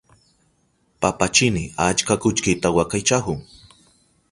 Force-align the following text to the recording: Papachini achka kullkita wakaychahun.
Papachini 1.01 1.63
achka 1.87 2.13
kullkita 2.21 2.67
wakaychahun. 2.77 3.39